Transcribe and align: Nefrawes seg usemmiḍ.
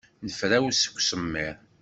Nefrawes 0.25 0.77
seg 0.81 0.93
usemmiḍ. 0.99 1.57